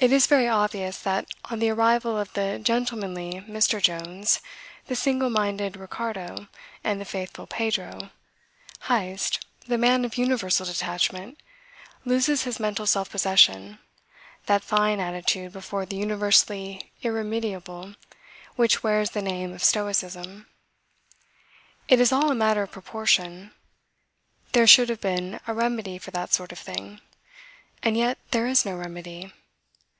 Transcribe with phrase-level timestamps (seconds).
[0.00, 3.80] It is very obvious that on the arrival of the gentlemanly Mr.
[3.80, 4.40] Jones,
[4.86, 6.48] the single minded Ricardo,
[6.82, 8.10] and the faithful Pedro,
[8.88, 11.38] Heyst, the man of universal detachment,
[12.04, 13.78] loses his mental self possession,
[14.46, 17.94] that fine attitude before the universally irremediable
[18.56, 20.48] which wears the name of stoicism.
[21.86, 23.52] It is all a matter of proportion.
[24.50, 27.00] There should have been a remedy for that sort of thing.
[27.84, 29.32] And yet there is no remedy.